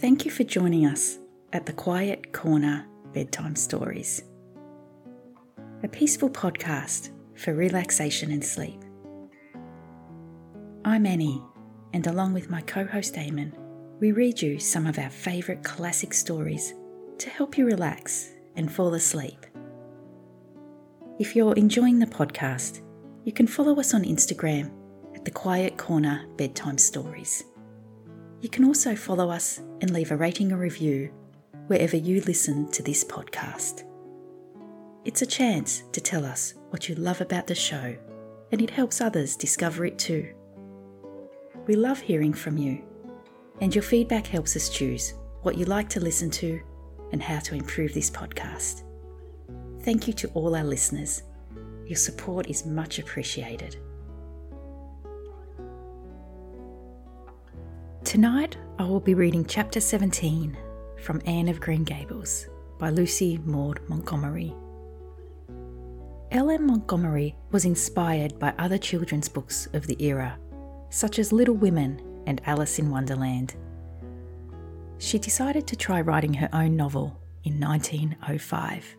Thank 0.00 0.24
you 0.24 0.30
for 0.30 0.44
joining 0.44 0.86
us 0.86 1.18
at 1.52 1.66
the 1.66 1.74
Quiet 1.74 2.32
Corner 2.32 2.86
Bedtime 3.12 3.54
Stories, 3.54 4.22
a 5.82 5.88
peaceful 5.88 6.30
podcast 6.30 7.10
for 7.34 7.52
relaxation 7.52 8.30
and 8.30 8.42
sleep. 8.42 8.82
I'm 10.86 11.04
Annie, 11.04 11.42
and 11.92 12.06
along 12.06 12.32
with 12.32 12.48
my 12.48 12.62
co 12.62 12.86
host 12.86 13.16
Eamon, 13.16 13.52
we 14.00 14.12
read 14.12 14.40
you 14.40 14.58
some 14.58 14.86
of 14.86 14.98
our 14.98 15.10
favourite 15.10 15.62
classic 15.64 16.14
stories 16.14 16.72
to 17.18 17.28
help 17.28 17.58
you 17.58 17.66
relax 17.66 18.30
and 18.56 18.72
fall 18.72 18.94
asleep. 18.94 19.44
If 21.18 21.36
you're 21.36 21.56
enjoying 21.56 21.98
the 21.98 22.06
podcast, 22.06 22.80
you 23.24 23.32
can 23.34 23.46
follow 23.46 23.78
us 23.78 23.92
on 23.92 24.04
Instagram 24.04 24.72
at 25.14 25.26
the 25.26 25.30
Quiet 25.30 25.76
Corner 25.76 26.24
Bedtime 26.38 26.78
Stories. 26.78 27.44
You 28.40 28.48
can 28.48 28.64
also 28.64 28.96
follow 28.96 29.30
us 29.30 29.58
and 29.80 29.90
leave 29.90 30.10
a 30.10 30.16
rating 30.16 30.50
or 30.50 30.56
review 30.56 31.10
wherever 31.66 31.96
you 31.96 32.22
listen 32.22 32.70
to 32.72 32.82
this 32.82 33.04
podcast. 33.04 33.84
It's 35.04 35.22
a 35.22 35.26
chance 35.26 35.82
to 35.92 36.00
tell 36.00 36.24
us 36.24 36.54
what 36.70 36.88
you 36.88 36.94
love 36.94 37.20
about 37.20 37.46
the 37.46 37.54
show, 37.54 37.96
and 38.50 38.62
it 38.62 38.70
helps 38.70 39.00
others 39.00 39.36
discover 39.36 39.84
it 39.84 39.98
too. 39.98 40.32
We 41.66 41.74
love 41.74 42.00
hearing 42.00 42.32
from 42.32 42.56
you, 42.56 42.82
and 43.60 43.74
your 43.74 43.82
feedback 43.82 44.26
helps 44.26 44.56
us 44.56 44.70
choose 44.70 45.14
what 45.42 45.58
you 45.58 45.66
like 45.66 45.88
to 45.90 46.00
listen 46.00 46.30
to 46.30 46.60
and 47.12 47.22
how 47.22 47.40
to 47.40 47.54
improve 47.54 47.92
this 47.92 48.10
podcast. 48.10 48.84
Thank 49.82 50.06
you 50.06 50.14
to 50.14 50.28
all 50.28 50.56
our 50.56 50.64
listeners. 50.64 51.22
Your 51.86 51.96
support 51.96 52.48
is 52.48 52.64
much 52.64 52.98
appreciated. 52.98 53.76
Tonight, 58.04 58.56
I 58.78 58.84
will 58.84 58.98
be 58.98 59.12
reading 59.12 59.44
Chapter 59.44 59.78
17 59.78 60.56
from 61.02 61.20
Anne 61.26 61.48
of 61.48 61.60
Green 61.60 61.84
Gables 61.84 62.48
by 62.78 62.88
Lucy 62.88 63.38
Maud 63.44 63.78
Montgomery. 63.88 64.54
L.M. 66.30 66.66
Montgomery 66.66 67.36
was 67.50 67.66
inspired 67.66 68.38
by 68.38 68.54
other 68.58 68.78
children's 68.78 69.28
books 69.28 69.68
of 69.74 69.86
the 69.86 70.02
era, 70.02 70.38
such 70.88 71.18
as 71.18 71.30
Little 71.30 71.54
Women 71.54 72.00
and 72.26 72.40
Alice 72.46 72.78
in 72.78 72.90
Wonderland. 72.90 73.54
She 74.96 75.18
decided 75.18 75.66
to 75.66 75.76
try 75.76 76.00
writing 76.00 76.32
her 76.34 76.48
own 76.54 76.76
novel 76.76 77.20
in 77.44 77.60
1905. 77.60 78.96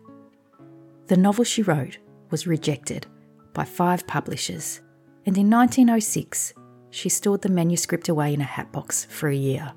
The 1.08 1.16
novel 1.16 1.44
she 1.44 1.62
wrote 1.62 1.98
was 2.30 2.46
rejected 2.46 3.08
by 3.52 3.64
five 3.64 4.06
publishers, 4.06 4.80
and 5.26 5.36
in 5.36 5.50
1906 5.50 6.54
she 6.92 7.08
stored 7.08 7.40
the 7.40 7.48
manuscript 7.48 8.08
away 8.08 8.34
in 8.34 8.40
a 8.42 8.44
hatbox 8.44 9.06
for 9.06 9.28
a 9.28 9.34
year. 9.34 9.72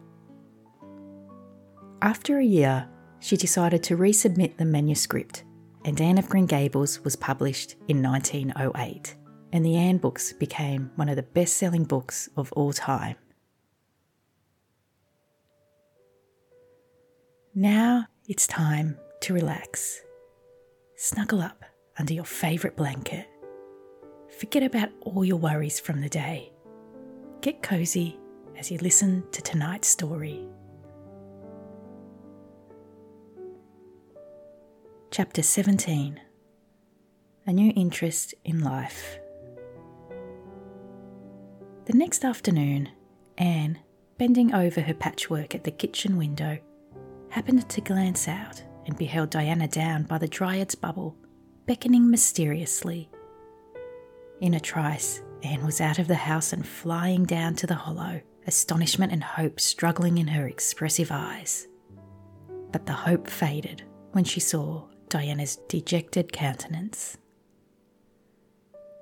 After 2.02 2.38
a 2.38 2.46
year, 2.46 2.88
she 3.20 3.38
decided 3.38 3.82
to 3.84 3.98
resubmit 3.98 4.58
the 4.58 4.66
manuscript, 4.66 5.46
and 5.86 6.00
Anne 6.00 6.18
of 6.18 6.30
Green 6.30 6.46
Gables 6.46 7.04
was 7.06 7.16
published 7.16 7.78
in 7.88 8.04
1908, 8.04 9.16
and 9.54 9.66
the 9.66 9.78
Anne 9.78 9.98
books 9.98 10.34
became 10.34 10.92
one 10.98 11.08
of 11.08 11.16
the 11.16 11.24
best 11.24 11.56
selling 11.56 11.86
books 11.86 12.30
of 12.36 12.52
all 12.52 12.74
time. 12.74 13.16
Now 17.56 18.08
it's 18.28 18.46
time 18.46 18.98
to 19.22 19.34
relax. 19.34 20.02
Snuggle 20.98 21.40
up 21.40 21.64
under 21.98 22.14
your 22.14 22.26
favourite 22.26 22.76
blanket. 22.76 23.26
Forget 24.38 24.64
about 24.64 24.90
all 25.00 25.24
your 25.24 25.38
worries 25.38 25.80
from 25.80 26.02
the 26.02 26.10
day. 26.10 26.52
Get 27.46 27.62
cozy 27.62 28.18
as 28.58 28.72
you 28.72 28.80
listen 28.80 29.24
to 29.32 29.40
tonight's 29.40 29.88
story. 29.88 30.48
Chapter 35.12 35.44
17 35.44 36.20
A 37.46 37.54
New 37.54 37.72
Interest 37.76 38.34
in 38.46 38.64
Life. 38.64 39.20
The 41.86 41.94
next 41.94 42.26
afternoon, 42.26 42.90
Anne, 43.38 43.78
bending 44.18 44.52
over 44.52 44.82
her 44.82 44.96
patchwork 44.96 45.54
at 45.54 45.66
the 45.66 45.70
kitchen 45.70 46.18
window, 46.18 46.58
happened 47.30 47.70
to 47.70 47.80
glance 47.80 48.28
out 48.28 48.64
and 48.88 48.98
beheld 48.98 49.30
Diana 49.30 49.68
down 49.68 50.02
by 50.02 50.18
the 50.18 50.28
Dryad's 50.28 50.74
bubble, 50.74 51.16
beckoning 51.68 52.10
mysteriously. 52.10 53.08
In 54.42 54.56
a 54.56 54.60
trice, 54.60 55.22
Anne 55.46 55.64
was 55.64 55.80
out 55.80 56.00
of 56.00 56.08
the 56.08 56.16
house 56.16 56.54
and 56.54 56.66
flying 56.66 57.24
down 57.24 57.54
to 57.56 57.68
the 57.68 57.76
hollow, 57.76 58.20
astonishment 58.48 59.12
and 59.14 59.24
hope 59.24 59.60
struggling 59.60 60.18
in 60.18 60.26
her 60.28 60.48
expressive 60.48 61.12
eyes. 61.12 61.68
But 62.72 62.88
the 62.88 62.94
hope 62.94 63.30
faded 63.30 63.84
when 64.12 64.24
she 64.24 64.40
saw 64.40 64.88
Diana's 65.08 65.58
dejected 65.68 66.34
countenance. 66.34 67.18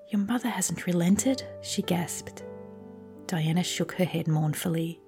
Your 0.09 0.19
mother 0.19 0.49
hasn't 0.49 0.85
relented, 0.85 1.43
she 1.61 1.81
gasped. 1.81 2.43
Diana 3.25 3.63
shook 3.63 3.93
her 3.93 4.05
head 4.05 4.27
mournfully. 4.27 4.99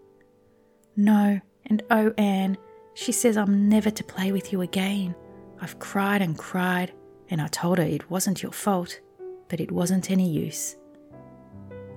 No, 0.96 1.42
and 1.66 1.84
oh, 1.92 2.14
Anne, 2.18 2.58
she 2.94 3.12
says 3.12 3.36
I'm 3.36 3.68
never 3.68 3.92
to 3.92 4.04
play 4.06 4.32
with 4.32 4.54
you 4.54 4.62
again. 4.62 5.14
I've 5.60 5.80
cried 5.80 6.22
and 6.22 6.38
cried, 6.38 6.94
and 7.30 7.42
I 7.42 7.48
told 7.48 7.78
her 7.80 7.84
it 7.84 8.10
wasn't 8.10 8.42
your 8.42 8.54
fault, 8.54 9.02
but 9.50 9.60
it 9.60 9.70
wasn't 9.70 10.10
any 10.10 10.30
use. 10.30 10.78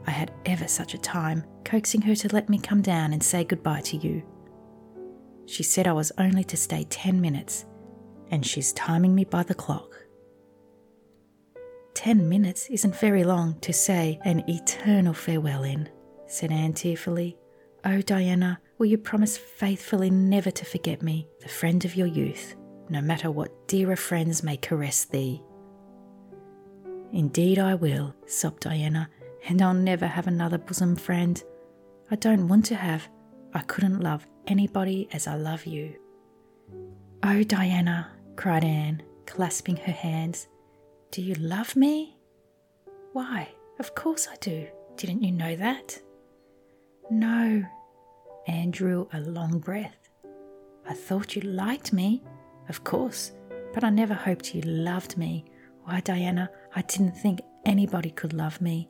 I 0.08 0.10
had 0.10 0.32
ever 0.46 0.66
such 0.66 0.94
a 0.94 0.98
time 0.98 1.44
coaxing 1.66 2.00
her 2.00 2.14
to 2.14 2.32
let 2.34 2.48
me 2.48 2.58
come 2.58 2.80
down 2.80 3.12
and 3.12 3.22
say 3.22 3.44
goodbye 3.44 3.82
to 3.82 3.98
you. 3.98 4.22
She 5.44 5.62
said 5.62 5.86
I 5.86 5.92
was 5.92 6.12
only 6.16 6.44
to 6.44 6.56
stay 6.56 6.84
10 6.88 7.20
minutes, 7.20 7.66
and 8.30 8.44
she's 8.44 8.72
timing 8.72 9.14
me 9.14 9.24
by 9.24 9.42
the 9.42 9.54
clock. 9.54 9.92
10 11.92 12.26
minutes 12.26 12.68
isn't 12.70 12.96
very 12.96 13.22
long 13.22 13.60
to 13.60 13.70
say 13.74 14.18
an 14.24 14.48
eternal 14.48 15.12
farewell 15.12 15.62
in, 15.62 15.90
said 16.26 16.50
Anne 16.52 16.72
tearfully. 16.72 17.36
Oh, 17.84 18.00
Diana, 18.00 18.62
will 18.78 18.86
you 18.86 18.96
promise 18.96 19.36
faithfully 19.36 20.08
never 20.08 20.50
to 20.50 20.64
forget 20.64 21.02
me, 21.02 21.28
the 21.42 21.50
friend 21.50 21.84
of 21.84 21.96
your 21.96 22.06
youth, 22.06 22.56
no 22.88 23.02
matter 23.02 23.30
what 23.30 23.68
dearer 23.68 23.96
friends 23.96 24.42
may 24.42 24.56
caress 24.56 25.04
thee? 25.04 25.42
Indeed, 27.12 27.58
I 27.58 27.74
will, 27.74 28.14
sobbed 28.26 28.60
Diana, 28.60 29.10
and 29.46 29.62
I'll 29.62 29.74
never 29.74 30.06
have 30.06 30.26
another 30.26 30.58
bosom 30.58 30.96
friend. 30.96 31.42
I 32.10 32.16
don't 32.16 32.48
want 32.48 32.64
to 32.66 32.74
have. 32.74 33.08
I 33.54 33.60
couldn't 33.60 34.00
love 34.00 34.26
anybody 34.46 35.08
as 35.12 35.26
I 35.26 35.36
love 35.36 35.66
you. 35.66 35.94
Oh, 37.22 37.42
Diana, 37.42 38.10
cried 38.36 38.64
Anne, 38.64 39.02
clasping 39.26 39.76
her 39.76 39.92
hands, 39.92 40.48
do 41.10 41.22
you 41.22 41.34
love 41.34 41.74
me? 41.74 42.16
Why, 43.12 43.48
of 43.78 43.94
course 43.94 44.28
I 44.30 44.36
do. 44.40 44.66
Didn't 44.96 45.22
you 45.22 45.32
know 45.32 45.56
that? 45.56 45.98
No. 47.10 47.64
Anne 48.46 48.70
drew 48.70 49.08
a 49.12 49.20
long 49.20 49.58
breath. 49.58 50.08
I 50.86 50.94
thought 50.94 51.36
you 51.36 51.42
liked 51.42 51.92
me, 51.92 52.22
of 52.68 52.84
course, 52.84 53.32
but 53.74 53.84
I 53.84 53.90
never 53.90 54.14
hoped 54.14 54.54
you 54.54 54.62
loved 54.62 55.16
me. 55.16 55.44
Why, 55.84 56.00
Diana, 56.00 56.50
I 56.74 56.82
didn't 56.82 57.16
think 57.16 57.40
anybody 57.64 58.10
could 58.10 58.32
love 58.32 58.60
me. 58.60 58.88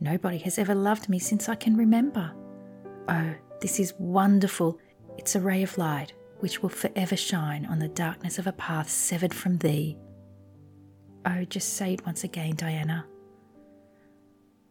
Nobody 0.00 0.38
has 0.38 0.58
ever 0.58 0.74
loved 0.74 1.08
me 1.08 1.18
since 1.18 1.48
I 1.48 1.54
can 1.54 1.76
remember. 1.76 2.32
Oh, 3.08 3.34
this 3.60 3.80
is 3.80 3.94
wonderful. 3.98 4.78
It's 5.16 5.34
a 5.34 5.40
ray 5.40 5.62
of 5.62 5.76
light 5.78 6.12
which 6.40 6.62
will 6.62 6.68
forever 6.68 7.16
shine 7.16 7.66
on 7.66 7.78
the 7.78 7.88
darkness 7.88 8.38
of 8.38 8.46
a 8.46 8.52
path 8.52 8.88
severed 8.88 9.34
from 9.34 9.58
thee. 9.58 9.96
Oh, 11.26 11.44
just 11.44 11.74
say 11.74 11.94
it 11.94 12.06
once 12.06 12.22
again, 12.22 12.54
Diana. 12.54 13.06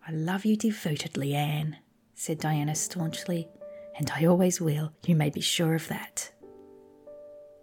I 0.08 0.12
love 0.12 0.46
you 0.46 0.56
devotedly, 0.56 1.36
Anne, 1.36 1.78
said 2.16 2.40
Diana 2.40 2.74
staunchly, 2.74 3.50
and 3.98 4.10
I 4.16 4.25
always 4.25 4.62
will, 4.62 4.94
you 5.06 5.16
may 5.16 5.30
be 5.30 5.42
sure 5.42 5.75
of 5.75 5.90
that. 5.90 6.31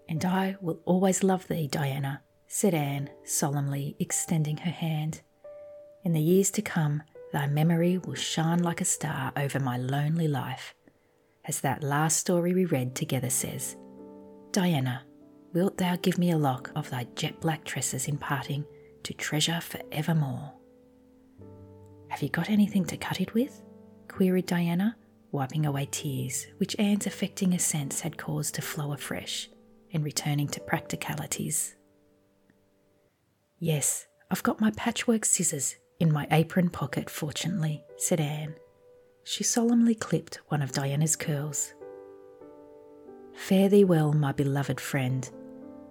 And 0.07 0.23
I 0.25 0.57
will 0.61 0.81
always 0.85 1.25
love 1.25 1.49
thee, 1.49 1.67
Diana, 1.67 2.21
said 2.47 2.75
Anne 2.75 3.09
solemnly, 3.25 3.97
extending 3.99 4.59
her 4.59 4.71
hand. 4.71 5.23
In 6.05 6.13
the 6.13 6.21
years 6.21 6.51
to 6.53 6.63
come, 6.63 7.03
Thy 7.35 7.49
memory 7.49 7.99
will 7.99 8.15
shine 8.15 8.63
like 8.63 8.81
a 8.81 8.85
star 8.85 9.33
over 9.37 9.59
my 9.59 9.77
lonely 9.77 10.29
life, 10.29 10.73
as 11.45 11.63
that 11.63 11.83
last 11.83 12.19
story 12.19 12.55
we 12.55 12.65
read 12.65 12.95
together 12.95 13.29
says. 13.29 13.77
Diana, 14.53 15.03
wilt 15.53 15.77
thou 15.77 15.97
give 15.97 16.17
me 16.17 16.31
a 16.31 16.39
lock 16.39 16.71
of 16.77 16.91
thy 16.91 17.09
jet 17.17 17.41
black 17.41 17.65
tresses 17.65 18.07
in 18.07 18.19
parting 18.19 18.65
to 19.03 19.13
treasure 19.15 19.61
for 19.61 19.81
evermore? 19.91 20.53
Have 22.07 22.23
you 22.23 22.29
got 22.29 22.51
anything 22.51 22.85
to 22.85 22.97
cut 22.97 23.21
it 23.21 23.35
with? 23.35 23.61
queried 24.07 24.47
Diana, 24.47 24.97
wiping 25.33 25.67
away 25.67 25.89
tears 25.91 26.47
which 26.59 26.79
Anne's 26.79 27.09
affecting 27.09 27.53
assents 27.53 28.03
had 28.03 28.17
caused 28.17 28.55
to 28.55 28.63
flow 28.63 28.93
afresh 28.93 29.51
and 29.93 30.05
returning 30.05 30.47
to 30.47 30.61
practicalities. 30.61 31.75
Yes, 33.59 34.07
I've 34.31 34.45
got 34.45 34.61
my 34.61 34.71
patchwork 34.77 35.25
scissors 35.25 35.75
in 35.99 36.13
my 36.13 36.27
apron 36.31 36.71
pocket, 36.71 37.09
fortunately, 37.09 37.85
said 37.97 38.21
Anne. 38.21 38.55
She 39.25 39.45
solemnly 39.45 39.95
clipped 39.95 40.41
one 40.49 40.63
of 40.63 40.73
Diana's 40.73 41.17
curls. 41.17 41.73
Fare 43.33 43.69
thee 43.69 43.85
well, 43.85 44.13
my 44.13 44.33
beloved 44.33 44.81
friend. 44.81 45.29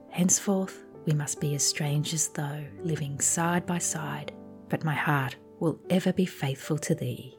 Henceforth 0.09 0.83
we 1.05 1.13
must 1.13 1.41
be 1.41 1.55
as 1.55 1.65
strangers 1.67 2.29
though, 2.29 2.63
living 2.81 3.19
side 3.19 3.65
by 3.65 3.77
side, 3.77 4.31
but 4.69 4.83
my 4.83 4.93
heart 4.93 5.35
will 5.59 5.79
ever 5.89 6.13
be 6.13 6.25
faithful 6.25 6.77
to 6.77 6.95
thee. 6.95 7.37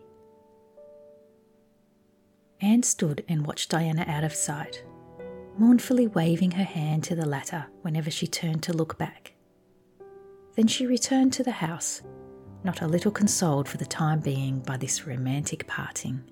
Anne 2.61 2.83
stood 2.83 3.25
and 3.29 3.47
watched 3.47 3.71
Diana 3.71 4.05
out 4.07 4.25
of 4.25 4.35
sight, 4.35 4.85
mournfully 5.59 6.07
waving 6.09 6.53
her 6.53 6.65
hand 6.65 7.05
to 7.05 7.15
the 7.15 7.27
latter 7.27 7.67
whenever 7.83 8.11
she 8.11 8.27
turned 8.27 8.63
to 8.65 8.73
look 8.73 8.99
back. 8.99 9.33
Then 10.57 10.67
she 10.67 10.87
returned 10.87 11.33
to 11.35 11.43
the 11.43 11.51
house, 11.51 12.03
not 12.65 12.81
a 12.81 12.89
little 12.89 13.13
consoled 13.13 13.69
for 13.69 13.77
the 13.77 13.85
time 13.85 14.21
being 14.21 14.59
by 14.61 14.77
this 14.77 15.07
romantic 15.07 15.67
parting. 15.67 16.25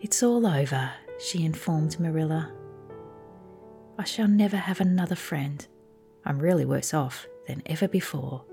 It's 0.00 0.22
all 0.22 0.46
over, 0.46 0.90
she 1.20 1.44
informed 1.44 2.00
Marilla. 2.00 2.52
I 3.98 4.04
shall 4.04 4.28
never 4.28 4.56
have 4.56 4.80
another 4.80 5.14
friend. 5.14 5.66
I'm 6.24 6.38
really 6.38 6.64
worse 6.64 6.94
off 6.94 7.26
than 7.46 7.62
ever 7.66 7.86
before, 7.86 8.44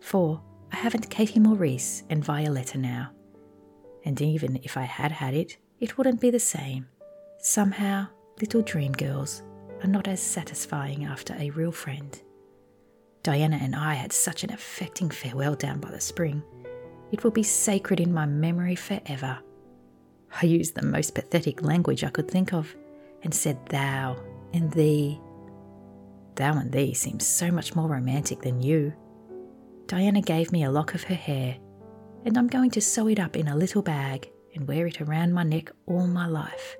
for 0.00 0.40
I 0.70 0.76
haven't 0.76 1.10
Katie 1.10 1.40
Maurice 1.40 2.04
and 2.08 2.24
Violetta 2.24 2.78
now. 2.78 3.10
And 4.04 4.20
even 4.20 4.60
if 4.62 4.76
I 4.76 4.82
had 4.82 5.12
had 5.12 5.34
it, 5.34 5.56
it 5.80 5.98
wouldn't 5.98 6.20
be 6.20 6.30
the 6.30 6.38
same. 6.38 6.86
Somehow, 7.38 8.06
little 8.40 8.62
dream 8.62 8.92
girls 8.92 9.42
are 9.82 9.88
not 9.88 10.06
as 10.06 10.20
satisfying 10.20 11.04
after 11.04 11.34
a 11.38 11.50
real 11.50 11.72
friend. 11.72 12.20
Diana 13.22 13.58
and 13.60 13.76
I 13.76 13.94
had 13.94 14.12
such 14.12 14.42
an 14.42 14.52
affecting 14.52 15.10
farewell 15.10 15.54
down 15.54 15.78
by 15.78 15.90
the 15.90 16.00
spring. 16.00 16.42
It 17.12 17.22
will 17.22 17.30
be 17.30 17.42
sacred 17.42 18.00
in 18.00 18.12
my 18.12 18.26
memory 18.26 18.74
forever. 18.74 19.38
I 20.40 20.46
used 20.46 20.74
the 20.74 20.84
most 20.84 21.14
pathetic 21.14 21.62
language 21.62 22.02
I 22.02 22.10
could 22.10 22.28
think 22.28 22.52
of 22.52 22.74
and 23.22 23.32
said 23.34 23.64
thou 23.66 24.16
and 24.52 24.72
thee. 24.72 25.20
Thou 26.34 26.58
and 26.58 26.72
thee 26.72 26.94
seems 26.94 27.26
so 27.26 27.50
much 27.50 27.76
more 27.76 27.88
romantic 27.88 28.40
than 28.40 28.60
you. 28.60 28.92
Diana 29.86 30.22
gave 30.22 30.50
me 30.50 30.64
a 30.64 30.70
lock 30.70 30.94
of 30.94 31.04
her 31.04 31.14
hair, 31.14 31.58
and 32.24 32.36
I'm 32.36 32.48
going 32.48 32.70
to 32.70 32.80
sew 32.80 33.08
it 33.08 33.20
up 33.20 33.36
in 33.36 33.48
a 33.48 33.56
little 33.56 33.82
bag 33.82 34.30
and 34.54 34.66
wear 34.66 34.86
it 34.86 35.00
around 35.00 35.32
my 35.32 35.42
neck 35.42 35.70
all 35.86 36.06
my 36.06 36.26
life. 36.26 36.76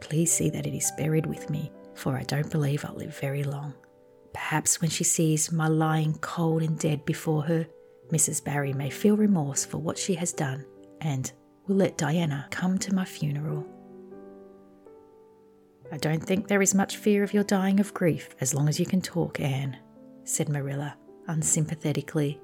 Please 0.00 0.32
see 0.32 0.48
that 0.50 0.66
it 0.66 0.74
is 0.74 0.92
buried 0.96 1.26
with 1.26 1.50
me, 1.50 1.72
for 1.94 2.16
I 2.16 2.22
don't 2.22 2.50
believe 2.50 2.84
I'll 2.84 2.94
live 2.94 3.18
very 3.18 3.44
long. 3.44 3.74
Perhaps 4.34 4.80
when 4.80 4.90
she 4.90 5.04
sees 5.04 5.52
my 5.52 5.68
lying 5.68 6.14
cold 6.18 6.62
and 6.62 6.78
dead 6.78 7.04
before 7.04 7.42
her, 7.42 7.66
Mrs. 8.10 8.44
Barry 8.44 8.72
may 8.72 8.90
feel 8.90 9.16
remorse 9.16 9.64
for 9.64 9.78
what 9.78 9.98
she 9.98 10.14
has 10.14 10.32
done 10.32 10.64
and 11.00 11.32
will 11.66 11.76
let 11.76 11.98
Diana 11.98 12.46
come 12.50 12.78
to 12.78 12.94
my 12.94 13.04
funeral. 13.04 13.66
I 15.90 15.98
don't 15.98 16.22
think 16.22 16.48
there 16.48 16.62
is 16.62 16.74
much 16.74 16.96
fear 16.96 17.22
of 17.22 17.34
your 17.34 17.44
dying 17.44 17.78
of 17.78 17.92
grief 17.92 18.34
as 18.40 18.54
long 18.54 18.68
as 18.68 18.80
you 18.80 18.86
can 18.86 19.02
talk, 19.02 19.40
Anne, 19.40 19.76
said 20.24 20.48
Marilla 20.48 20.96
unsympathetically. 21.28 22.40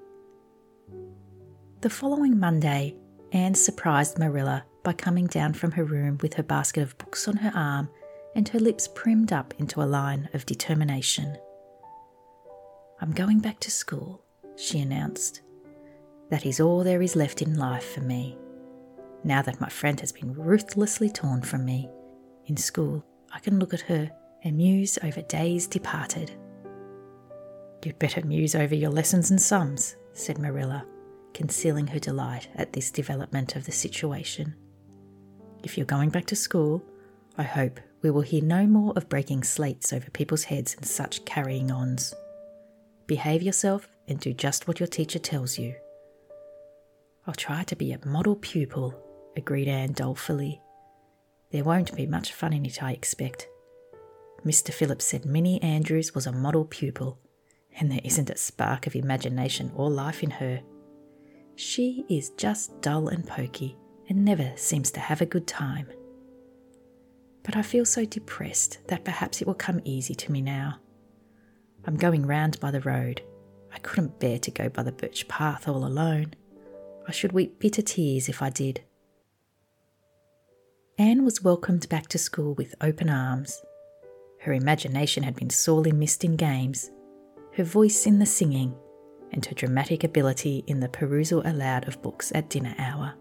The 1.80 1.90
following 1.90 2.38
Monday, 2.38 2.96
Anne 3.32 3.54
surprised 3.54 4.18
Marilla 4.18 4.64
by 4.82 4.92
coming 4.92 5.26
down 5.26 5.52
from 5.52 5.72
her 5.72 5.84
room 5.84 6.18
with 6.22 6.34
her 6.34 6.42
basket 6.42 6.82
of 6.82 6.98
books 6.98 7.28
on 7.28 7.36
her 7.36 7.52
arm 7.54 7.88
and 8.34 8.48
her 8.48 8.58
lips 8.58 8.88
primmed 8.88 9.32
up 9.32 9.54
into 9.58 9.82
a 9.82 9.84
line 9.84 10.28
of 10.34 10.46
determination. 10.46 11.36
I'm 13.00 13.12
going 13.12 13.38
back 13.38 13.60
to 13.60 13.70
school, 13.70 14.24
she 14.56 14.80
announced. 14.80 15.42
That 16.30 16.44
is 16.44 16.58
all 16.58 16.82
there 16.82 17.00
is 17.00 17.14
left 17.14 17.42
in 17.42 17.56
life 17.56 17.94
for 17.94 18.00
me. 18.00 18.36
Now 19.22 19.40
that 19.42 19.60
my 19.60 19.68
friend 19.68 20.00
has 20.00 20.10
been 20.10 20.34
ruthlessly 20.34 21.08
torn 21.08 21.42
from 21.42 21.64
me, 21.64 21.88
in 22.46 22.56
school 22.56 23.04
I 23.32 23.38
can 23.38 23.58
look 23.60 23.72
at 23.72 23.82
her 23.82 24.10
and 24.42 24.56
muse 24.56 24.98
over 25.02 25.22
days 25.22 25.66
departed. 25.66 26.32
You'd 27.84 27.98
better 28.00 28.24
muse 28.24 28.56
over 28.56 28.74
your 28.74 28.90
lessons 28.90 29.30
and 29.30 29.40
sums, 29.40 29.94
said 30.12 30.38
Marilla, 30.38 30.84
concealing 31.34 31.86
her 31.88 32.00
delight 32.00 32.48
at 32.56 32.72
this 32.72 32.90
development 32.90 33.54
of 33.54 33.64
the 33.64 33.72
situation. 33.72 34.56
If 35.62 35.76
you're 35.76 35.86
going 35.86 36.10
back 36.10 36.26
to 36.26 36.36
school, 36.36 36.82
I 37.36 37.44
hope 37.44 37.78
we 38.02 38.10
will 38.10 38.22
hear 38.22 38.42
no 38.42 38.66
more 38.66 38.92
of 38.96 39.08
breaking 39.08 39.44
slates 39.44 39.92
over 39.92 40.10
people's 40.10 40.44
heads 40.44 40.74
and 40.74 40.84
such 40.84 41.24
carrying 41.24 41.70
ons. 41.70 42.12
Behave 43.08 43.42
yourself 43.42 43.88
and 44.06 44.20
do 44.20 44.34
just 44.34 44.68
what 44.68 44.78
your 44.78 44.86
teacher 44.86 45.18
tells 45.18 45.58
you. 45.58 45.74
I'll 47.26 47.34
try 47.34 47.64
to 47.64 47.74
be 47.74 47.92
a 47.92 48.06
model 48.06 48.36
pupil, 48.36 48.94
agreed 49.34 49.66
Anne 49.66 49.92
dolefully. 49.92 50.60
There 51.50 51.64
won't 51.64 51.96
be 51.96 52.06
much 52.06 52.34
fun 52.34 52.52
in 52.52 52.66
it, 52.66 52.82
I 52.82 52.92
expect. 52.92 53.48
Mr. 54.44 54.72
Phillips 54.74 55.06
said 55.06 55.24
Minnie 55.24 55.60
Andrews 55.62 56.14
was 56.14 56.26
a 56.26 56.32
model 56.32 56.66
pupil, 56.66 57.18
and 57.80 57.90
there 57.90 58.02
isn't 58.04 58.28
a 58.28 58.36
spark 58.36 58.86
of 58.86 58.94
imagination 58.94 59.72
or 59.74 59.88
life 59.88 60.22
in 60.22 60.30
her. 60.32 60.60
She 61.56 62.04
is 62.10 62.30
just 62.36 62.78
dull 62.82 63.08
and 63.08 63.26
poky 63.26 63.78
and 64.10 64.22
never 64.22 64.52
seems 64.56 64.90
to 64.92 65.00
have 65.00 65.22
a 65.22 65.26
good 65.26 65.46
time. 65.46 65.88
But 67.42 67.56
I 67.56 67.62
feel 67.62 67.86
so 67.86 68.04
depressed 68.04 68.86
that 68.88 69.04
perhaps 69.04 69.40
it 69.40 69.46
will 69.46 69.54
come 69.54 69.80
easy 69.84 70.14
to 70.14 70.30
me 70.30 70.42
now. 70.42 70.80
I'm 71.86 71.96
going 71.96 72.26
round 72.26 72.60
by 72.60 72.70
the 72.70 72.80
road. 72.80 73.22
I 73.72 73.78
couldn't 73.78 74.18
bear 74.18 74.38
to 74.38 74.50
go 74.50 74.68
by 74.68 74.82
the 74.82 74.92
birch 74.92 75.28
path 75.28 75.68
all 75.68 75.84
alone. 75.84 76.34
I 77.06 77.12
should 77.12 77.32
weep 77.32 77.58
bitter 77.58 77.82
tears 77.82 78.28
if 78.28 78.42
I 78.42 78.50
did. 78.50 78.82
Anne 80.98 81.24
was 81.24 81.42
welcomed 81.42 81.88
back 81.88 82.08
to 82.08 82.18
school 82.18 82.54
with 82.54 82.74
open 82.80 83.08
arms. 83.08 83.62
Her 84.40 84.52
imagination 84.52 85.22
had 85.22 85.36
been 85.36 85.50
sorely 85.50 85.92
missed 85.92 86.24
in 86.24 86.36
games, 86.36 86.90
her 87.54 87.64
voice 87.64 88.06
in 88.06 88.18
the 88.18 88.26
singing, 88.26 88.74
and 89.32 89.44
her 89.46 89.54
dramatic 89.54 90.04
ability 90.04 90.64
in 90.66 90.80
the 90.80 90.88
perusal 90.88 91.42
aloud 91.46 91.86
of 91.86 92.02
books 92.02 92.32
at 92.34 92.50
dinner 92.50 92.74
hour. 92.78 93.14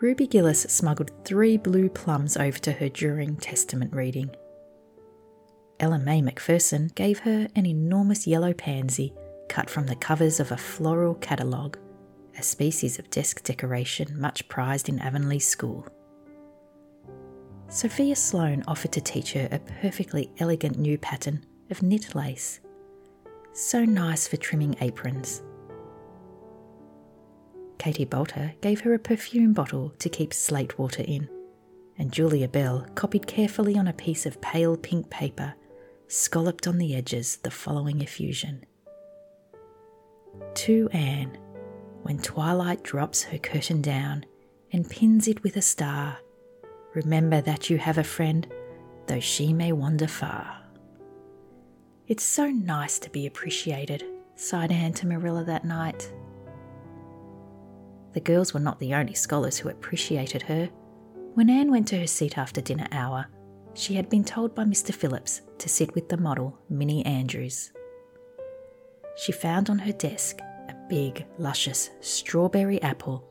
Ruby 0.00 0.26
Gillis 0.26 0.62
smuggled 0.62 1.10
three 1.24 1.56
blue 1.56 1.88
plums 1.88 2.36
over 2.36 2.58
to 2.58 2.72
her 2.72 2.88
during 2.88 3.36
Testament 3.36 3.92
reading. 3.92 4.30
Ella 5.80 5.98
May 5.98 6.22
Macpherson 6.22 6.90
gave 6.96 7.20
her 7.20 7.46
an 7.54 7.64
enormous 7.64 8.26
yellow 8.26 8.52
pansy 8.52 9.12
cut 9.48 9.70
from 9.70 9.86
the 9.86 9.94
covers 9.94 10.40
of 10.40 10.50
a 10.50 10.56
floral 10.56 11.14
catalogue, 11.14 11.78
a 12.36 12.42
species 12.42 12.98
of 12.98 13.10
desk 13.10 13.44
decoration 13.44 14.20
much 14.20 14.48
prized 14.48 14.88
in 14.88 14.98
Avonlea 14.98 15.38
School. 15.38 15.86
Sophia 17.68 18.16
Sloane 18.16 18.64
offered 18.66 18.92
to 18.92 19.00
teach 19.00 19.34
her 19.34 19.48
a 19.52 19.58
perfectly 19.80 20.32
elegant 20.38 20.78
new 20.78 20.98
pattern 20.98 21.44
of 21.70 21.82
knit 21.82 22.14
lace, 22.14 22.60
so 23.52 23.84
nice 23.84 24.26
for 24.26 24.36
trimming 24.36 24.74
aprons. 24.80 25.42
Katie 27.78 28.06
Boulter 28.06 28.54
gave 28.60 28.80
her 28.80 28.94
a 28.94 28.98
perfume 28.98 29.52
bottle 29.52 29.90
to 30.00 30.08
keep 30.08 30.34
slate 30.34 30.78
water 30.78 31.04
in, 31.06 31.28
and 31.98 32.10
Julia 32.10 32.48
Bell 32.48 32.84
copied 32.96 33.26
carefully 33.26 33.76
on 33.76 33.86
a 33.86 33.92
piece 33.92 34.26
of 34.26 34.40
pale 34.40 34.76
pink 34.76 35.08
paper 35.10 35.54
scalloped 36.08 36.66
on 36.66 36.78
the 36.78 36.94
edges 36.94 37.36
the 37.42 37.50
following 37.50 38.00
effusion 38.00 38.64
To 40.54 40.88
Anne, 40.92 41.36
when 42.02 42.18
twilight 42.18 42.82
drops 42.82 43.22
her 43.24 43.38
curtain 43.38 43.82
down 43.82 44.24
and 44.72 44.88
pins 44.88 45.28
it 45.28 45.42
with 45.42 45.56
a 45.56 45.62
star, 45.62 46.18
remember 46.94 47.40
that 47.42 47.68
you 47.68 47.78
have 47.78 47.98
a 47.98 48.04
friend, 48.04 48.46
though 49.06 49.20
she 49.20 49.52
may 49.52 49.72
wander 49.72 50.06
far. 50.06 50.56
It's 52.06 52.24
so 52.24 52.46
nice 52.46 52.98
to 53.00 53.10
be 53.10 53.26
appreciated, 53.26 54.04
sighed 54.34 54.72
Anne 54.72 54.94
to 54.94 55.06
Marilla 55.06 55.44
that 55.44 55.66
night. 55.66 56.10
The 58.14 58.20
girls 58.20 58.54
were 58.54 58.60
not 58.60 58.78
the 58.80 58.94
only 58.94 59.12
scholars 59.12 59.58
who 59.58 59.68
appreciated 59.68 60.42
her. 60.42 60.70
When 61.34 61.50
Anne 61.50 61.70
went 61.70 61.86
to 61.88 61.98
her 61.98 62.06
seat 62.06 62.38
after 62.38 62.62
dinner 62.62 62.88
hour, 62.90 63.26
she 63.74 63.94
had 63.94 64.08
been 64.08 64.24
told 64.24 64.54
by 64.54 64.64
Mr. 64.64 64.94
Phillips 64.94 65.42
to 65.58 65.68
sit 65.68 65.94
with 65.94 66.08
the 66.08 66.16
model, 66.16 66.58
Minnie 66.68 67.04
Andrews. 67.06 67.72
She 69.16 69.32
found 69.32 69.68
on 69.70 69.78
her 69.80 69.92
desk 69.92 70.40
a 70.68 70.74
big, 70.88 71.24
luscious 71.38 71.90
strawberry 72.00 72.80
apple. 72.82 73.24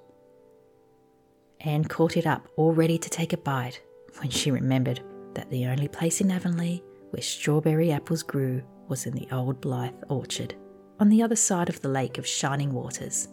Anne 1.61 1.85
caught 1.85 2.17
it 2.17 2.27
up, 2.27 2.47
all 2.55 2.73
ready 2.73 2.97
to 2.97 3.09
take 3.09 3.33
a 3.33 3.37
bite, 3.37 3.81
when 4.19 4.29
she 4.29 4.51
remembered 4.51 5.01
that 5.33 5.49
the 5.49 5.65
only 5.65 5.87
place 5.87 6.21
in 6.21 6.31
Avonlea 6.31 6.81
where 7.11 7.21
strawberry 7.21 7.91
apples 7.91 8.23
grew 8.23 8.61
was 8.87 9.05
in 9.05 9.13
the 9.13 9.27
old 9.31 9.61
Blythe 9.61 9.93
orchard, 10.09 10.55
on 10.99 11.09
the 11.09 11.21
other 11.21 11.35
side 11.35 11.69
of 11.69 11.81
the 11.81 11.89
lake 11.89 12.17
of 12.17 12.27
shining 12.27 12.73
waters. 12.73 13.29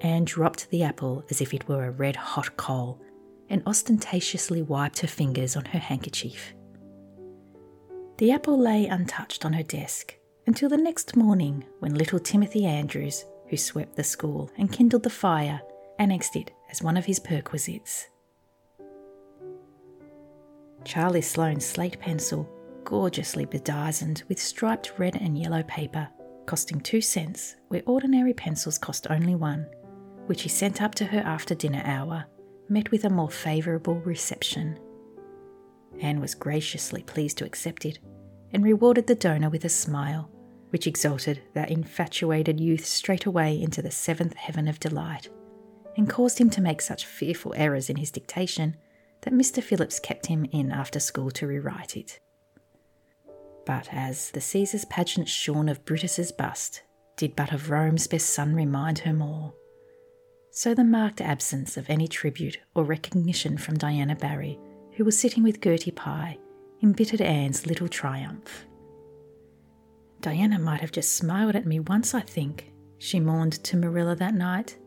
Anne 0.00 0.24
dropped 0.24 0.68
the 0.70 0.82
apple 0.82 1.24
as 1.30 1.40
if 1.40 1.54
it 1.54 1.68
were 1.68 1.86
a 1.86 1.90
red 1.90 2.16
hot 2.16 2.56
coal 2.56 3.00
and 3.48 3.62
ostentatiously 3.66 4.62
wiped 4.62 5.00
her 5.00 5.08
fingers 5.08 5.56
on 5.56 5.64
her 5.66 5.78
handkerchief. 5.78 6.54
The 8.18 8.30
apple 8.30 8.58
lay 8.58 8.86
untouched 8.86 9.44
on 9.44 9.52
her 9.54 9.62
desk 9.62 10.14
until 10.46 10.68
the 10.68 10.76
next 10.76 11.16
morning 11.16 11.64
when 11.80 11.94
little 11.94 12.18
Timothy 12.18 12.64
Andrews, 12.64 13.24
who 13.48 13.56
swept 13.56 13.96
the 13.96 14.04
school 14.04 14.50
and 14.56 14.70
kindled 14.70 15.02
the 15.02 15.10
fire, 15.10 15.60
annexed 15.98 16.36
it 16.36 16.50
as 16.70 16.82
one 16.82 16.96
of 16.96 17.04
his 17.04 17.18
perquisites. 17.18 18.08
Charlie 20.84 21.22
Sloane's 21.22 21.64
slate 21.64 21.98
pencil, 21.98 22.48
gorgeously 22.84 23.46
bedizened 23.46 24.22
with 24.28 24.38
striped 24.38 24.98
red 24.98 25.16
and 25.16 25.38
yellow 25.38 25.62
paper, 25.64 26.08
costing 26.46 26.80
two 26.80 27.00
cents 27.00 27.56
where 27.68 27.82
ordinary 27.86 28.34
pencils 28.34 28.78
cost 28.78 29.06
only 29.10 29.34
one, 29.34 29.66
which 30.26 30.42
he 30.42 30.48
sent 30.48 30.82
up 30.82 30.94
to 30.96 31.06
her 31.06 31.20
after 31.20 31.54
dinner 31.54 31.82
hour, 31.84 32.26
met 32.68 32.90
with 32.90 33.04
a 33.04 33.10
more 33.10 33.30
favourable 33.30 33.96
reception. 34.00 34.78
Anne 36.00 36.20
was 36.20 36.34
graciously 36.34 37.02
pleased 37.02 37.38
to 37.38 37.44
accept 37.44 37.84
it 37.84 37.98
and 38.52 38.64
rewarded 38.64 39.06
the 39.06 39.14
donor 39.14 39.50
with 39.50 39.64
a 39.64 39.68
smile, 39.68 40.30
which 40.70 40.86
exalted 40.86 41.40
that 41.52 41.70
infatuated 41.70 42.60
youth 42.60 42.84
straight 42.84 43.26
away 43.26 43.60
into 43.60 43.82
the 43.82 43.90
seventh 43.90 44.34
heaven 44.34 44.68
of 44.68 44.80
delight, 44.80 45.28
and 45.96 46.08
caused 46.08 46.38
him 46.38 46.50
to 46.50 46.60
make 46.60 46.80
such 46.80 47.06
fearful 47.06 47.54
errors 47.56 47.90
in 47.90 47.96
his 47.96 48.10
dictation 48.10 48.76
that 49.22 49.34
Mr. 49.34 49.62
Phillips 49.62 49.98
kept 49.98 50.26
him 50.26 50.44
in 50.52 50.70
after 50.70 51.00
school 51.00 51.30
to 51.32 51.46
rewrite 51.46 51.96
it. 51.96 52.20
But 53.64 53.88
as 53.92 54.30
the 54.30 54.40
Caesar's 54.40 54.84
pageant 54.84 55.28
shorn 55.28 55.68
of 55.68 55.84
Brutus's 55.84 56.32
bust 56.32 56.82
did 57.16 57.34
but 57.34 57.52
of 57.52 57.70
Rome's 57.70 58.06
best 58.06 58.30
son 58.30 58.54
remind 58.54 58.98
her 59.00 59.12
more, 59.12 59.54
so 60.56 60.72
the 60.72 60.84
marked 60.84 61.20
absence 61.20 61.76
of 61.76 61.90
any 61.90 62.06
tribute 62.06 62.58
or 62.76 62.84
recognition 62.84 63.58
from 63.58 63.76
Diana 63.76 64.14
Barry, 64.14 64.56
who 64.92 65.04
was 65.04 65.18
sitting 65.18 65.42
with 65.42 65.60
Gertie 65.60 65.90
Pye, 65.90 66.38
embittered 66.80 67.20
Anne's 67.20 67.66
little 67.66 67.88
triumph. 67.88 68.64
Diana 70.20 70.60
might 70.60 70.80
have 70.80 70.92
just 70.92 71.16
smiled 71.16 71.56
at 71.56 71.66
me 71.66 71.80
once, 71.80 72.14
I 72.14 72.20
think, 72.20 72.72
she 72.98 73.18
mourned 73.18 73.64
to 73.64 73.76
Marilla 73.76 74.14
that 74.14 74.34
night. 74.34 74.78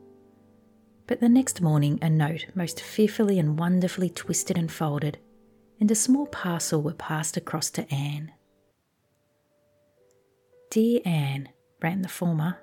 But 1.05 1.19
the 1.19 1.27
next 1.27 1.61
morning, 1.61 1.99
a 2.01 2.09
note 2.09 2.45
most 2.55 2.79
fearfully 2.79 3.37
and 3.37 3.59
wonderfully 3.59 4.09
twisted 4.09 4.57
and 4.57 4.71
folded, 4.71 5.17
and 5.81 5.91
a 5.91 5.95
small 5.95 6.27
parcel 6.27 6.81
were 6.81 6.93
passed 6.93 7.35
across 7.35 7.69
to 7.71 7.93
Anne. 7.93 8.31
Dear 10.71 11.01
Anne, 11.03 11.49
ran 11.81 12.03
the 12.03 12.09
former, 12.09 12.57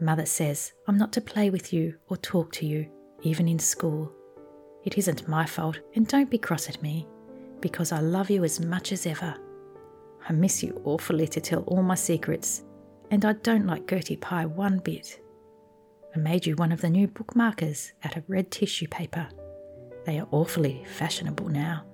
Mother 0.00 0.26
says 0.26 0.72
I'm 0.86 0.96
not 0.96 1.12
to 1.14 1.20
play 1.20 1.50
with 1.50 1.72
you 1.72 1.94
or 2.08 2.16
talk 2.16 2.52
to 2.52 2.66
you, 2.66 2.88
even 3.22 3.48
in 3.48 3.58
school. 3.58 4.12
It 4.84 4.96
isn't 4.96 5.28
my 5.28 5.44
fault, 5.44 5.78
and 5.94 6.06
don't 6.06 6.30
be 6.30 6.38
cross 6.38 6.68
at 6.68 6.82
me, 6.82 7.06
because 7.60 7.92
I 7.92 8.00
love 8.00 8.30
you 8.30 8.44
as 8.44 8.60
much 8.60 8.92
as 8.92 9.04
ever. 9.06 9.34
I 10.26 10.32
miss 10.32 10.62
you 10.62 10.80
awfully 10.84 11.28
to 11.28 11.40
tell 11.40 11.62
all 11.64 11.82
my 11.82 11.94
secrets, 11.94 12.62
and 13.10 13.24
I 13.24 13.34
don't 13.34 13.66
like 13.66 13.88
Gertie 13.88 14.16
Pye 14.16 14.46
one 14.46 14.78
bit. 14.78 15.20
I 16.14 16.18
made 16.18 16.46
you 16.46 16.56
one 16.56 16.72
of 16.72 16.80
the 16.80 16.90
new 16.90 17.08
bookmarkers 17.08 17.92
out 18.04 18.16
of 18.16 18.24
red 18.28 18.50
tissue 18.50 18.88
paper. 18.88 19.28
They 20.06 20.18
are 20.18 20.28
awfully 20.30 20.84
fashionable 20.96 21.48
now, 21.48 21.84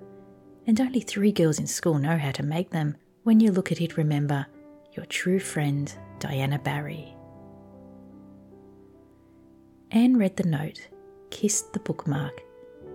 and 0.66 0.80
only 0.80 1.00
three 1.00 1.32
girls 1.32 1.58
in 1.58 1.66
school 1.66 1.98
know 1.98 2.16
how 2.16 2.30
to 2.32 2.44
make 2.44 2.70
them. 2.70 2.96
When 3.24 3.40
you 3.40 3.50
look 3.50 3.72
at 3.72 3.80
it, 3.80 3.96
remember 3.96 4.46
your 4.92 5.06
true 5.06 5.40
friend, 5.40 5.92
Diana 6.20 6.60
Barry. 6.60 7.15
Anne 9.90 10.16
read 10.16 10.36
the 10.36 10.48
note, 10.48 10.88
kissed 11.30 11.72
the 11.72 11.80
bookmark, 11.80 12.42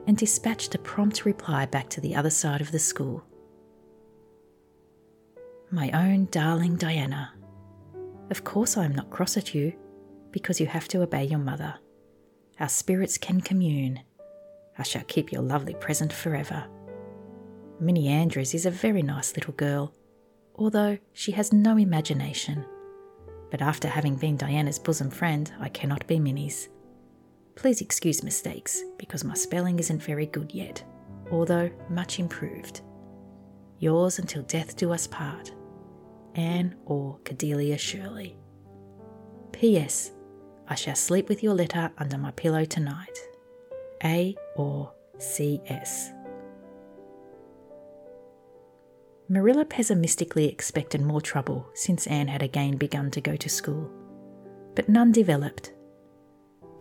and 0.07 0.17
dispatched 0.17 0.75
a 0.75 0.79
prompt 0.79 1.25
reply 1.25 1.65
back 1.65 1.89
to 1.89 2.01
the 2.01 2.15
other 2.15 2.29
side 2.29 2.61
of 2.61 2.71
the 2.71 2.79
school. 2.79 3.23
My 5.69 5.89
own 5.91 6.27
darling 6.31 6.75
Diana, 6.75 7.33
of 8.29 8.43
course 8.43 8.77
I 8.77 8.85
am 8.85 8.95
not 8.95 9.09
cross 9.09 9.37
at 9.37 9.53
you 9.53 9.73
because 10.31 10.59
you 10.59 10.65
have 10.65 10.87
to 10.89 11.01
obey 11.01 11.23
your 11.23 11.39
mother. 11.39 11.75
Our 12.59 12.69
spirits 12.69 13.17
can 13.17 13.41
commune. 13.41 14.01
I 14.77 14.83
shall 14.83 15.03
keep 15.03 15.31
your 15.31 15.41
lovely 15.41 15.73
present 15.73 16.11
forever. 16.11 16.65
Minnie 17.79 18.09
Andrews 18.09 18.53
is 18.53 18.65
a 18.65 18.71
very 18.71 19.01
nice 19.01 19.35
little 19.35 19.53
girl, 19.53 19.93
although 20.55 20.97
she 21.13 21.31
has 21.33 21.51
no 21.51 21.77
imagination. 21.77 22.65
But 23.49 23.61
after 23.61 23.87
having 23.87 24.15
been 24.15 24.37
Diana's 24.37 24.79
bosom 24.79 25.09
friend, 25.09 25.51
I 25.59 25.69
cannot 25.69 26.07
be 26.07 26.19
Minnie's. 26.19 26.69
Please 27.55 27.81
excuse 27.81 28.23
mistakes, 28.23 28.83
because 28.97 29.23
my 29.23 29.33
spelling 29.33 29.79
isn't 29.79 30.01
very 30.01 30.25
good 30.25 30.53
yet, 30.53 30.83
although 31.31 31.69
much 31.89 32.19
improved. 32.19 32.81
Yours 33.79 34.19
until 34.19 34.43
death 34.43 34.75
do 34.75 34.91
us 34.91 35.07
part, 35.07 35.51
Anne 36.35 36.75
or 36.85 37.19
Cordelia 37.25 37.77
Shirley. 37.77 38.37
P.S. 39.51 40.11
I 40.67 40.75
shall 40.75 40.95
sleep 40.95 41.27
with 41.29 41.43
your 41.43 41.53
letter 41.53 41.91
under 41.97 42.17
my 42.17 42.31
pillow 42.31 42.63
tonight. 42.63 43.17
A 44.03 44.35
or 44.55 44.93
C.S. 45.17 46.11
Marilla 49.27 49.65
pessimistically 49.65 50.47
expected 50.47 51.01
more 51.01 51.21
trouble 51.21 51.69
since 51.73 52.07
Anne 52.07 52.27
had 52.27 52.41
again 52.41 52.75
begun 52.77 53.11
to 53.11 53.21
go 53.21 53.35
to 53.35 53.49
school, 53.49 53.89
but 54.75 54.89
none 54.89 55.11
developed. 55.11 55.73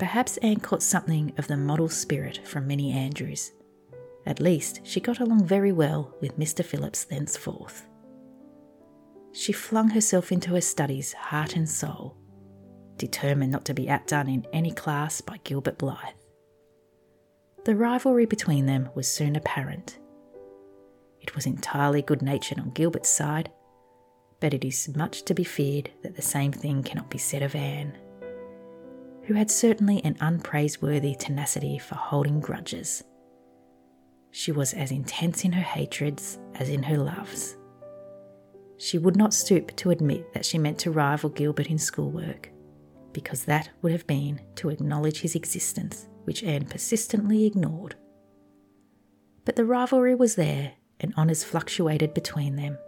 Perhaps 0.00 0.38
Anne 0.38 0.61
caught 0.61 0.83
something 0.83 1.30
of 1.37 1.47
the 1.47 1.59
model 1.59 1.90
spirit 1.90 2.40
from 2.47 2.66
Minnie 2.66 2.90
Andrews. 2.90 3.52
At 4.25 4.40
least 4.40 4.80
she 4.83 4.99
got 4.99 5.21
along 5.21 5.45
very 5.45 5.73
well 5.73 6.14
with 6.23 6.38
Mr. 6.38 6.64
Phillips 6.64 7.04
thenceforth. 7.04 7.87
She 9.33 9.52
flung 9.52 9.90
herself 9.90 10.33
into 10.33 10.54
her 10.54 10.62
studies 10.62 11.12
heart 11.12 11.54
and 11.54 11.69
soul, 11.69 12.16
determined 12.97 13.52
not 13.52 13.66
to 13.66 13.75
be 13.75 13.90
outdone 13.90 14.30
in 14.30 14.47
any 14.54 14.71
class 14.71 15.21
by 15.21 15.37
Gilbert 15.45 15.76
Blythe. 15.76 16.16
The 17.66 17.76
rivalry 17.76 18.25
between 18.25 18.64
them 18.64 18.88
was 18.95 19.07
soon 19.07 19.37
apparent. 19.37 19.99
It 21.21 21.35
was 21.35 21.45
entirely 21.45 22.00
good 22.00 22.23
natured 22.23 22.59
on 22.59 22.71
Gilbert's 22.71 23.11
side, 23.11 23.50
but 24.40 24.54
it 24.54 24.64
is 24.64 24.97
much 24.97 25.25
to 25.25 25.35
be 25.35 25.45
feared 25.45 25.90
that 26.02 26.16
the 26.16 26.23
same 26.23 26.52
thing 26.52 26.83
cannot 26.83 27.11
be 27.11 27.19
said 27.19 27.42
of 27.42 27.54
Anne, 27.54 27.99
who 29.31 29.37
had 29.37 29.49
certainly 29.49 30.05
an 30.05 30.17
unpraiseworthy 30.17 31.17
tenacity 31.17 31.79
for 31.79 31.95
holding 31.95 32.41
grudges. 32.41 33.05
She 34.33 34.51
was 34.51 34.75
as 34.75 34.91
intense 34.91 35.45
in 35.45 35.53
her 35.53 35.63
hatreds 35.63 36.41
as 36.57 36.69
in 36.69 36.83
her 36.83 36.99
loves. 36.99 37.57
She 38.77 38.99
would 38.99 39.15
not 39.15 39.33
stoop 39.33 39.77
to 39.77 39.91
admit 39.91 40.35
that 40.35 40.45
she 40.45 40.59
meant 40.59 40.81
to 40.81 40.91
rival 40.91 41.31
Gilbert 41.31 41.69
in 41.69 41.79
schoolwork 41.79 42.51
because 43.13 43.45
that 43.45 43.71
would 43.83 43.93
have 43.93 44.05
been 44.09 44.41
to 44.57 44.69
acknowledge 44.69 45.21
his 45.21 45.37
existence, 45.37 46.09
which 46.25 46.43
Anne 46.43 46.65
persistently 46.65 47.47
ignored. 47.47 47.95
But 49.45 49.55
the 49.55 49.65
rivalry 49.65 50.17
was 50.17 50.35
there, 50.35 50.73
and 50.99 51.15
honours 51.15 51.45
fluctuated 51.45 52.15
between 52.15 52.57
them. 52.57 52.79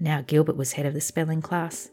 Now 0.00 0.22
Gilbert 0.22 0.56
was 0.56 0.72
head 0.72 0.86
of 0.86 0.94
the 0.94 1.02
spelling 1.02 1.42
class. 1.42 1.90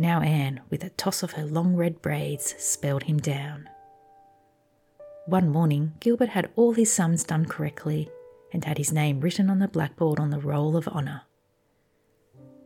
Now 0.00 0.22
Anne, 0.22 0.62
with 0.70 0.82
a 0.82 0.88
toss 0.88 1.22
of 1.22 1.32
her 1.32 1.44
long 1.44 1.76
red 1.76 2.00
braids, 2.00 2.54
spelled 2.56 3.02
him 3.02 3.18
down. 3.18 3.68
One 5.26 5.50
morning, 5.50 5.92
Gilbert 6.00 6.30
had 6.30 6.48
all 6.56 6.72
his 6.72 6.90
sums 6.90 7.22
done 7.22 7.44
correctly 7.44 8.08
and 8.50 8.64
had 8.64 8.78
his 8.78 8.94
name 8.94 9.20
written 9.20 9.50
on 9.50 9.58
the 9.58 9.68
blackboard 9.68 10.18
on 10.18 10.30
the 10.30 10.40
roll 10.40 10.74
of 10.74 10.88
honour. 10.88 11.20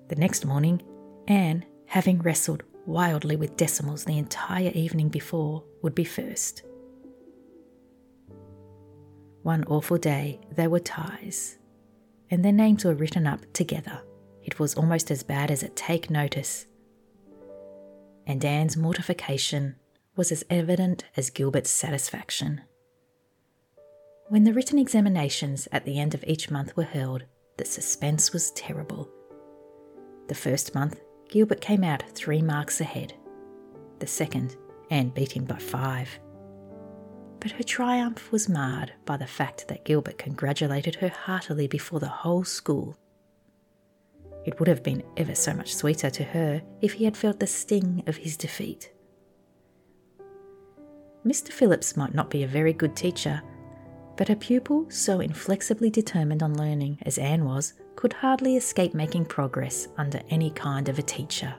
The 0.07 0.15
next 0.15 0.45
morning, 0.45 0.81
Anne, 1.27 1.65
having 1.87 2.21
wrestled 2.23 2.63
wildly 2.87 3.35
with 3.35 3.57
decimals 3.57 4.05
the 4.05 4.17
entire 4.17 4.71
evening 4.73 5.09
before, 5.09 5.65
would 5.83 5.97
be 5.97 6.05
first. 6.05 6.63
One 9.43 9.65
awful 9.65 9.99
day, 9.99 10.39
they 10.53 10.69
were 10.69 10.79
ties, 10.79 11.59
and 12.31 12.45
their 12.45 12.53
names 12.53 12.85
were 12.85 12.95
written 12.95 13.27
up 13.27 13.41
together. 13.53 14.03
It 14.45 14.61
was 14.61 14.77
almost 14.77 15.11
as 15.11 15.25
bad 15.25 15.51
as 15.51 15.65
a 15.65 15.69
take 15.71 16.11
notice. 16.11 16.67
And 18.27 18.45
Anne's 18.45 18.77
mortification 18.77 19.77
was 20.17 20.33
as 20.33 20.45
evident 20.49 21.05
as 21.17 21.31
Gilbert's 21.31 21.71
satisfaction. 21.71 22.63
When 24.29 24.45
the 24.45 24.55
written 24.55 24.79
examinations 24.79 25.69
at 25.71 25.85
the 25.85 25.99
end 26.01 26.15
of 26.15 26.25
each 26.27 26.51
month 26.51 26.77
were 26.77 26.85
held, 26.85 27.25
the 27.59 27.65
suspense 27.65 28.33
was 28.33 28.51
terrible. 28.53 29.09
The 30.29 30.35
first 30.35 30.75
month, 30.75 31.01
Gilbert 31.29 31.61
came 31.61 31.85
out 31.85 32.03
three 32.15 32.41
marks 32.41 32.81
ahead. 32.81 33.13
The 33.99 34.07
second, 34.07 34.57
Anne 34.91 35.11
beat 35.11 35.33
him 35.33 35.45
by 35.45 35.59
five. 35.59 36.09
But 37.41 37.53
her 37.53 37.63
triumph 37.63 38.33
was 38.33 38.49
marred 38.49 38.93
by 39.05 39.19
the 39.19 39.27
fact 39.27 39.69
that 39.69 39.85
Gilbert 39.85 40.17
congratulated 40.17 40.95
her 40.97 41.09
heartily 41.09 41.67
before 41.67 42.01
the 42.01 42.09
whole 42.09 42.45
school. 42.45 42.97
It 44.45 44.59
would 44.59 44.69
have 44.69 44.83
been 44.83 45.03
ever 45.17 45.35
so 45.35 45.55
much 45.55 45.75
sweeter 45.75 46.11
to 46.11 46.25
her 46.25 46.63
if 46.81 46.95
he 46.95 47.05
had 47.05 47.17
felt 47.17 47.41
the 47.41 47.47
sting 47.47 48.03
of 48.07 48.17
his 48.17 48.37
defeat. 48.37 48.93
Mr. 51.25 51.49
Phillips 51.49 51.97
might 51.97 52.15
not 52.15 52.29
be 52.29 52.43
a 52.43 52.49
very 52.49 52.75
good 52.75 52.95
teacher, 52.95 53.43
but 54.17 54.29
a 54.29 54.37
pupil 54.37 54.87
so 54.91 55.21
inflexibly 55.21 55.89
determined 55.89 56.43
on 56.43 56.59
learning 56.59 56.99
as 57.03 57.19
Anne 57.19 57.45
was 57.45 57.73
could 57.97 58.13
hardly 58.13 58.57
escape 58.57 58.93
making 58.93 59.25
progress 59.25 59.89
under 59.97 60.21
any 60.29 60.51
kind 60.51 60.89
of 60.89 60.99
a 60.99 61.03
teacher. 61.03 61.55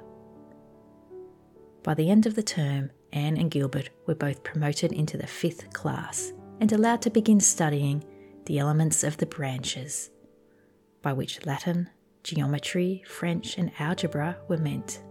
By 1.81 1.95
the 1.95 2.09
end 2.09 2.25
of 2.25 2.35
the 2.35 2.43
term, 2.43 2.91
Anne 3.13 3.37
and 3.37 3.49
Gilbert 3.49 3.89
were 4.05 4.15
both 4.15 4.43
promoted 4.43 4.91
into 4.91 5.17
the 5.17 5.27
fifth 5.27 5.73
class 5.73 6.33
and 6.59 6.71
allowed 6.71 7.01
to 7.03 7.09
begin 7.09 7.39
studying 7.39 8.03
the 8.45 8.59
elements 8.59 9.03
of 9.03 9.17
the 9.17 9.25
branches, 9.25 10.11
by 11.01 11.13
which 11.13 11.45
Latin, 11.45 11.89
geometry, 12.25 13.03
French, 13.05 13.59
and 13.59 13.71
algebra 13.77 14.35
were 14.47 14.57
meant. 14.57 15.03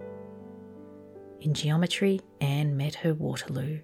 In 1.40 1.54
geometry, 1.54 2.20
Anne 2.40 2.76
met 2.76 2.96
her 2.96 3.14
Waterloo. 3.14 3.78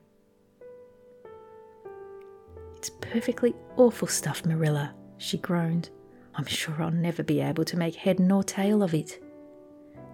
It's 2.75 2.91
perfectly 2.91 3.55
awful 3.77 4.09
stuff, 4.09 4.45
Marilla, 4.45 4.95
she 5.19 5.39
groaned. 5.39 5.91
I'm 6.35 6.47
sure 6.47 6.83
I'll 6.83 6.91
never 6.91 7.23
be 7.23 7.41
able 7.41 7.65
to 7.67 7.77
make 7.77 7.95
head 7.95 8.19
nor 8.19 8.43
tail 8.43 8.83
of 8.83 8.95
it. 8.95 9.23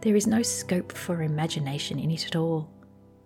There 0.02 0.16
is 0.16 0.26
no 0.26 0.42
scope 0.42 0.92
for 0.92 1.23
imagination 1.23 1.99
in 1.99 2.11
it 2.11 2.26
at 2.26 2.37
all. 2.37 2.70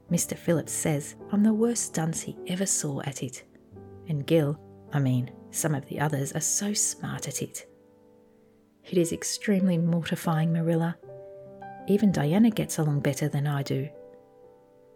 Mr. 0.08 0.38
Phillips 0.38 0.72
says 0.72 1.16
I'm 1.32 1.42
the 1.42 1.52
worst 1.52 1.94
dunce 1.94 2.20
he 2.20 2.36
ever 2.46 2.66
saw 2.66 3.00
at 3.02 3.24
it. 3.24 3.42
And 4.08 4.24
Gil, 4.24 4.56
I 4.92 5.00
mean, 5.00 5.32
some 5.50 5.74
of 5.74 5.86
the 5.86 5.98
others 5.98 6.32
are 6.32 6.40
so 6.40 6.72
smart 6.74 7.26
at 7.26 7.42
it. 7.42 7.66
It 8.90 8.98
is 8.98 9.12
extremely 9.12 9.78
mortifying, 9.78 10.52
Marilla. 10.52 10.96
Even 11.86 12.10
Diana 12.10 12.50
gets 12.50 12.76
along 12.76 13.00
better 13.00 13.28
than 13.28 13.46
I 13.46 13.62
do. 13.62 13.88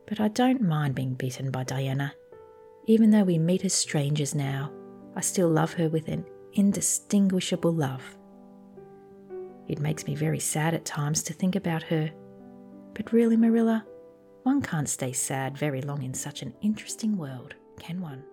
But 0.08 0.18
I 0.18 0.26
don't 0.26 0.60
mind 0.60 0.96
being 0.96 1.14
beaten 1.14 1.52
by 1.52 1.62
Diana. 1.62 2.12
Even 2.86 3.12
though 3.12 3.22
we 3.22 3.38
meet 3.38 3.64
as 3.64 3.72
strangers 3.72 4.34
now, 4.34 4.72
I 5.14 5.20
still 5.20 5.48
love 5.48 5.74
her 5.74 5.88
with 5.88 6.08
an 6.08 6.26
indistinguishable 6.54 7.72
love. 7.72 8.02
It 9.68 9.78
makes 9.78 10.08
me 10.08 10.16
very 10.16 10.40
sad 10.40 10.74
at 10.74 10.84
times 10.84 11.22
to 11.22 11.32
think 11.32 11.54
about 11.54 11.84
her. 11.84 12.10
But 12.94 13.12
really, 13.12 13.36
Marilla, 13.36 13.86
one 14.42 14.60
can't 14.60 14.88
stay 14.88 15.12
sad 15.12 15.56
very 15.56 15.82
long 15.82 16.02
in 16.02 16.14
such 16.14 16.42
an 16.42 16.52
interesting 16.62 17.16
world, 17.16 17.54
can 17.78 18.00
one? 18.00 18.24